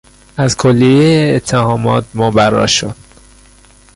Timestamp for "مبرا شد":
2.13-2.95